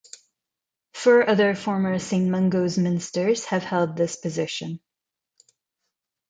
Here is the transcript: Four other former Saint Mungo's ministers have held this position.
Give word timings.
Four 0.95 1.29
other 1.29 1.53
former 1.53 1.99
Saint 1.99 2.27
Mungo's 2.27 2.75
ministers 2.75 3.45
have 3.45 3.61
held 3.63 3.95
this 3.95 4.15
position. 4.15 4.79